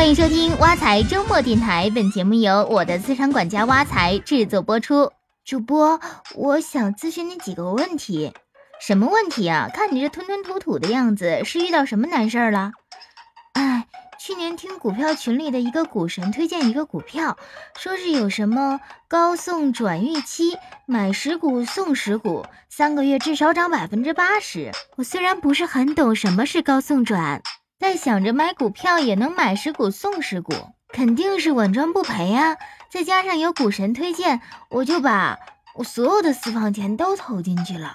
[0.00, 5.12] 欢迎收听挖财周末电台，本节目由我的资产管家挖财制作播出。
[5.44, 6.00] 主播，
[6.34, 8.32] 我想咨询你几个问题。
[8.80, 9.68] 什么问题啊？
[9.70, 12.72] 看你这吞吞吐吐的样子，是遇到什么难事儿了？
[13.52, 13.86] 哎，
[14.18, 17.36] 去年听股票群里的一个股神推荐一个股票，
[17.76, 24.72] 说是有什么高送转预期，买十股送十股，三个月至少涨百分之八十。
[24.96, 27.42] 我虽然不是很懂什么是高送转。
[27.90, 30.52] 但想着买股票也能买十股送十股，
[30.92, 32.56] 肯定是稳赚不赔呀！
[32.88, 35.40] 再加上有股神推荐，我就把
[35.74, 37.92] 我所有的私房钱都投进去了。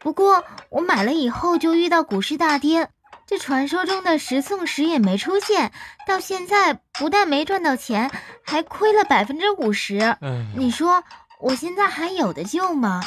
[0.00, 2.88] 不过我买了以后就遇到股市大跌，
[3.28, 5.70] 这传说中的十送十也没出现，
[6.04, 8.10] 到现在不但没赚到钱，
[8.42, 10.16] 还亏了百分之五十。
[10.56, 11.04] 你说
[11.38, 13.00] 我现在还有的救吗？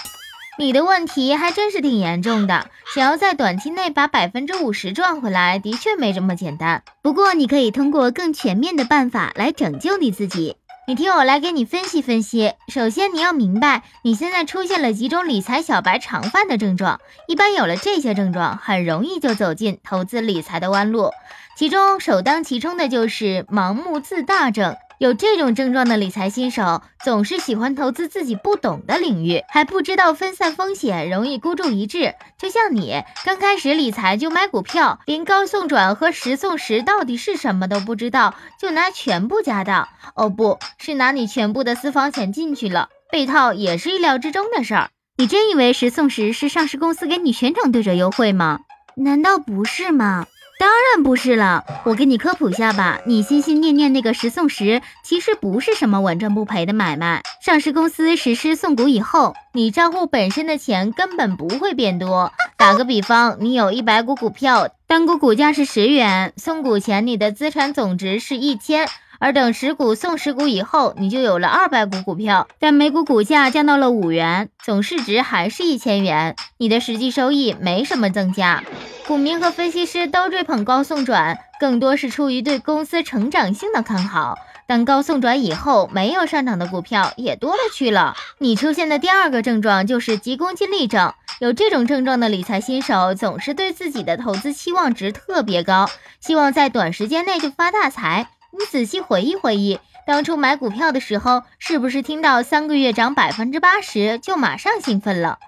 [0.58, 6.84] 你的问题还真是挺严重的，想要在短期内把百分之五十赚回来，的确没这么简单。
[7.02, 10.58] 不过你可以通过更全面的办法来拯救你自己。
[10.88, 12.54] 你听我来给你分析分析。
[12.68, 21.12] 首先你要明白，你现在出现了几种理财小白常犯的症状，一般有了这些症状，很容易就走进投资理财的弯路。
[21.56, 24.76] 其中首当其冲的就是盲目自大症。
[25.02, 32.14] 有这种症状的理财新手，总是喜欢投资自己不懂的领域，还不知道分散风险，容易孤注一掷。
[32.38, 44.92] 就像你刚开始理财就买股票，连高送转和十送十到底是什么都不知道，就拿全部家当，哦，不是拿你全部的私房钱进去了，被套也是意料之中的事儿。
[45.18, 48.60] 你真以为十送十是上市公司给你全场对折优惠吗？
[48.98, 50.28] 难道不是吗？
[50.62, 53.02] 当然不是了，我给你科普下吧。
[53.08, 57.24] 你心心念念那个十送十，其实不是什么稳赚不赔的买卖。
[57.42, 62.32] 上市公司实施送股以后，你账户本身的钱根本不会变多。
[62.58, 68.88] 打个比方，你有一百股股票，单股股价是十元，送股前你的资产总值是一千。
[69.22, 78.64] 而等十股送十股以后，你就有了二百股股票，但每股股价降到了五元，总市值还是一千元，你的实际收益没什么增加。
[79.06, 84.40] 股民和分析师都追捧高送转，更多是出于对公司成长性的看好。
[84.66, 88.16] 但高送转以后，没有上涨的股票也多了去了。
[88.40, 91.14] 你出现的第二个症状就是急功近利症。
[91.40, 95.88] 有这种症状的理财新手，总是对自己的投资期望值特别高，
[96.20, 98.30] 希望在短时间内就发大财。
[98.52, 105.40] 你仔细回忆回忆，当初买股票的时候，是不是听到三个月涨百分之八十就马上兴奋了？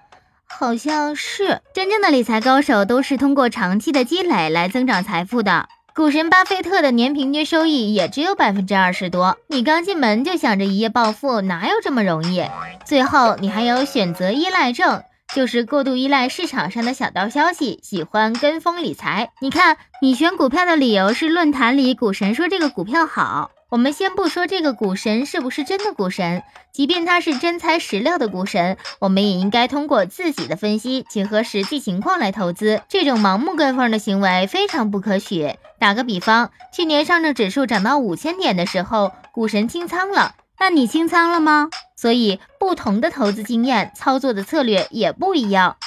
[0.48, 1.62] 好像是。
[1.74, 5.68] 真正的理财高手都是通过长期的积累来增长财富的。
[5.96, 9.38] 股神巴菲特的年平均收益也只有百分之二十多。
[9.48, 12.44] 你刚进门就想着一夜暴富，哪有这么容易？
[12.86, 15.04] 最后你还有选择依赖症。
[15.34, 19.32] 就是过度依赖市场上的小道消息，喜欢跟风理财。
[19.42, 23.50] 你看，你选股票的理由是论坛里股神说这个股票好。
[23.70, 32.82] 我们先不说这个股神是不是真的股神，即便他是真材实料的股神，我们也应该通过自己的分析，结合实际情况来投资。
[32.88, 35.56] 这种盲目跟风的行为非常不可取。
[35.80, 40.36] 打个比方，去年上证指数涨到五千点的时候，股神清仓了。
[40.60, 41.70] 那你清仓了吗？
[42.04, 45.78] 所以不同的投资经验，操作的策略也不一样。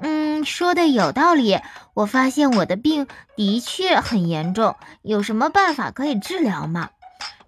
[0.00, 1.58] 嗯，说的有道理。
[1.92, 3.06] 我发现我的病
[3.36, 6.88] 的确很严重，有什么办法可以治疗吗？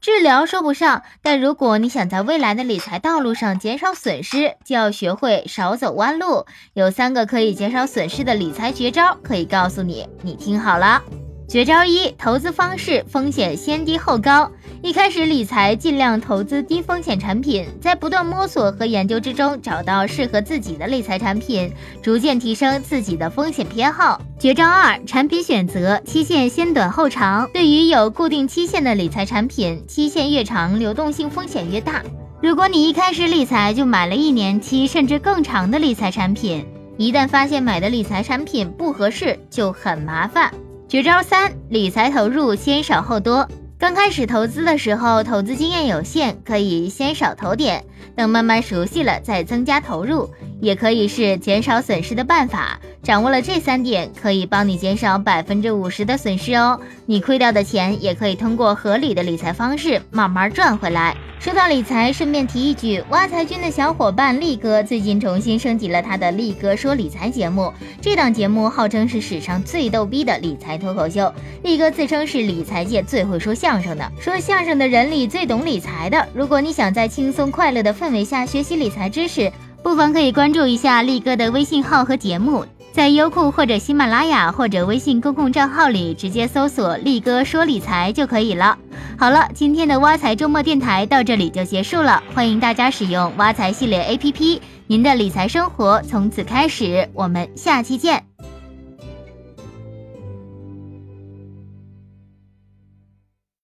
[0.03, 6.45] 治疗说不上，但如果你想在未来的理财道路上减少损失，就要学会少走弯路。
[6.75, 10.07] 有三个可以减少损失的理财绝招，可以告诉你。
[10.21, 11.03] 你听好了。
[11.51, 14.49] 绝招一：投资方式风险先低后高。
[14.83, 24.23] 一开始理财尽量投资低风险产品，在不断摸索和研究之中找到适合自己的理财产品，逐渐提升自己的风险偏好。
[24.39, 27.51] 绝招二：产品选择期限先短后长。
[27.53, 32.01] 对于有固定期限的理财产品，期限越长，流动性风险越大。
[32.41, 36.65] 如果你一开始理财就买了一年期甚至更长的理财产品，
[36.97, 40.55] 一旦发现买的理财产品不合适，就很麻烦。
[40.91, 43.49] 绝招三：理财投入先少后多。
[43.79, 47.85] 刚开始投资的时候，投资经验有限，可以先少投点，
[48.17, 50.31] 等慢慢熟悉了再增加投入，
[50.61, 52.79] 也可以是减少损失的办法。
[53.03, 56.79] 掌握了这三点，可以帮你减少百分之五十的损失哦。
[57.07, 61.17] 你亏掉的钱，也可以通过合理的理财方式慢慢赚回来。
[61.39, 67.73] 说到理财，顺便提一句，挖财君的小伙伴力哥最近重新升级了他的力哥说理财节目。
[68.03, 71.33] 这档节目号称是史上最逗逼的理财脱口秀。
[71.63, 76.29] 力哥自称是理财界最会说相声的，说相声的人里最懂理财的。
[76.35, 79.53] 如果你想在轻松快乐的的氛围下学习理财知识，
[79.83, 82.65] 不妨可以关注一下力哥的微信号和节目。
[82.93, 88.77] 在优酷或者喜马拉雅或者微信公共账号里直接搜索“力哥说理财”就可以了。
[89.19, 97.09] 好了，今天的挖财周末电台到这里就结束了，欢迎大家使用挖财系列 APP，您的理财生活从此开始。
[97.13, 98.30] 我们下期见。